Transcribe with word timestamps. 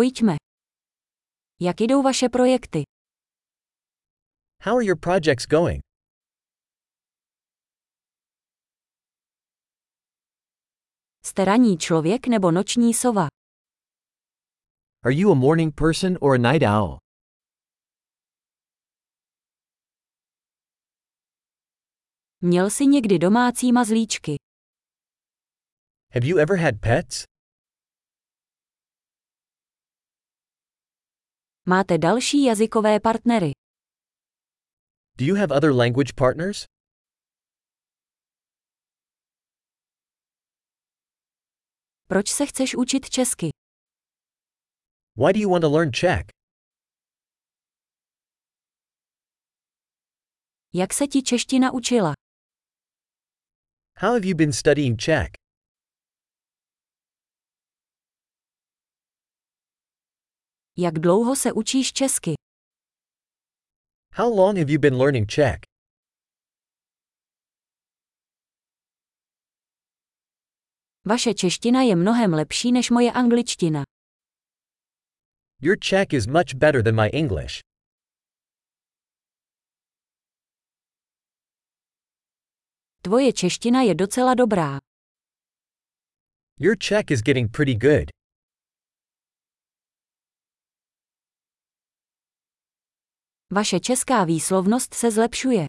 Pojďme. 0.00 0.36
Jak 1.60 1.80
jdou 1.80 2.02
vaše 2.02 2.28
projekty? 2.28 2.82
How 4.62 4.76
are 4.76 4.84
your 4.84 4.98
projects 5.00 5.46
going? 5.46 5.82
Jste 11.24 11.44
ranní 11.44 11.78
člověk 11.78 12.26
nebo 12.26 12.50
noční 12.50 12.94
sova? 12.94 13.28
Are 15.04 15.14
you 15.14 15.32
a 15.32 15.34
morning 15.34 15.74
person 15.74 16.18
or 16.20 16.34
a 16.34 16.52
night 16.52 16.62
owl? 16.68 16.98
Měl 22.40 22.70
jsi 22.70 22.86
někdy 22.86 23.18
domácí 23.18 23.72
mazlíčky? 23.72 24.36
Have 26.14 26.26
you 26.26 26.38
ever 26.38 26.58
had 26.58 26.74
pets? 26.80 27.24
Máte 31.68 31.98
další 31.98 32.44
jazykové 32.44 33.00
partnery? 33.00 33.52
Do 35.18 35.24
you 35.24 35.36
have 35.36 35.56
other 35.56 35.72
language 35.72 36.12
partners? 36.16 36.64
Proč 42.06 42.28
se 42.28 42.46
chceš 42.46 42.74
učit 42.76 43.10
česky? 43.10 43.48
Why 45.16 45.32
do 45.32 45.40
you 45.40 45.50
want 45.50 45.62
to 45.62 45.70
learn 45.70 45.90
Czech? 45.92 46.26
Jak 50.74 50.92
se 50.94 51.06
ti 51.06 51.22
čeština 51.22 51.72
učila? 51.72 52.12
How 53.96 54.12
have 54.12 54.26
you 54.26 54.36
been 54.36 54.52
studying 54.52 54.98
Czech? 55.00 55.39
Jak 60.82 60.98
dlouho 60.98 61.36
se 61.36 61.52
učíš 61.52 61.92
česky? 61.92 62.34
How 64.14 64.36
long 64.36 64.58
have 64.58 64.72
you 64.72 64.80
been 64.80 64.96
learning 64.96 65.28
Czech? 65.28 65.58
Vaše 71.04 71.34
čeština 71.34 71.82
je 71.82 71.96
mnohem 71.96 72.32
lepší 72.34 72.72
než 72.72 72.90
moje 72.90 73.12
angličtina. 73.12 73.84
Your 75.62 75.78
Czech 75.78 76.12
is 76.12 76.26
much 76.26 76.54
better 76.54 76.84
than 76.84 76.94
my 76.94 77.10
English. 77.12 77.60
Tvoje 83.02 83.32
čeština 83.32 83.82
je 83.82 83.94
docela 83.94 84.34
dobrá. 84.34 84.78
Your 86.58 86.76
Czech 86.78 87.10
is 87.10 87.22
getting 87.22 87.50
pretty 87.52 87.74
good. 87.74 88.19
Vaše 93.52 93.80
česká 93.80 94.24
výslovnost 94.24 94.94
se 94.94 95.10
zlepšuje. 95.10 95.66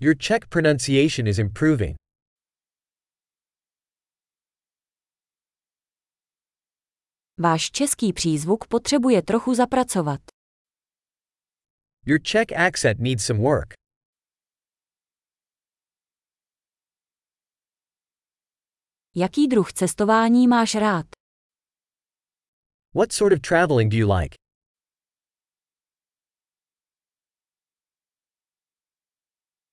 Your 0.00 0.16
Czech 0.16 0.48
pronunciation 0.48 1.26
is 1.26 1.38
improving. 1.38 1.96
Váš 7.38 7.70
český 7.70 8.12
přízvuk 8.12 8.66
potřebuje 8.66 9.22
trochu 9.22 9.54
zapracovat. 9.54 10.20
Your 12.06 12.22
Czech 12.22 12.52
accent 12.66 13.00
needs 13.00 13.24
some 13.26 13.40
work. 13.40 13.74
Jaký 19.14 19.48
druh 19.48 19.72
cestování 19.72 20.48
máš 20.48 20.74
rád? 20.74 21.06
What 22.94 23.12
sort 23.12 23.32
of 23.32 23.40
traveling 23.40 23.92
do 23.92 23.98
you 23.98 24.12
like? 24.12 24.39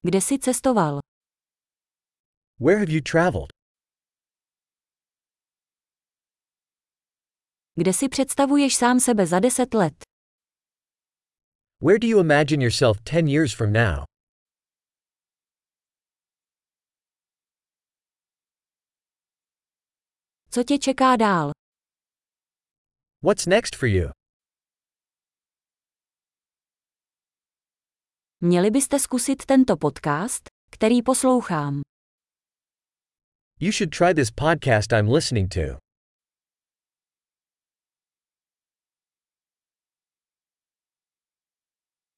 Kde 0.07 0.21
jsi 0.21 0.39
cestoval? 0.39 0.99
Where 2.59 2.79
have 2.79 2.91
you 2.91 3.01
traveled? 3.01 3.49
Kde 7.75 7.93
si 7.93 8.09
představuješ 8.09 8.75
sám 8.75 8.99
sebe 8.99 9.25
za 9.25 9.39
deset 9.39 9.73
let? 9.73 9.93
Where 11.81 11.99
do 11.99 12.07
you 12.07 12.19
imagine 12.19 12.63
yourself 12.63 12.97
10 13.03 13.27
years 13.27 13.53
from 13.55 13.73
now? 13.73 14.03
Co 20.49 20.63
tě 20.63 20.77
čeká 20.77 21.15
dál? 21.15 21.51
What's 23.21 23.45
next 23.45 23.75
for 23.75 23.89
you? 23.89 24.09
Měli 28.41 28.69
byste 28.71 28.99
zkusit 28.99 29.45
tento 29.45 29.77
podcast, 29.77 30.49
který 30.71 31.01
poslouchám. 31.01 31.81
You 33.59 33.71
should 33.71 33.89
try 33.97 34.13
this 34.13 34.31
podcast 34.31 34.91
I'm 34.93 35.13
listening 35.13 35.49
to. 35.49 35.86